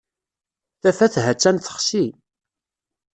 [0.81, 2.05] Tafat ha-tt-an texsi.